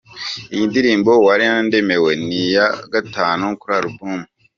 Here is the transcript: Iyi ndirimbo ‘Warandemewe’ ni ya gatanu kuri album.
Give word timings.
Iyi 0.53 0.65
ndirimbo 0.69 1.11
‘Warandemewe’ 1.25 2.11
ni 2.27 2.41
ya 2.55 2.67
gatanu 2.93 3.45
kuri 3.59 3.73
album. 3.79 4.17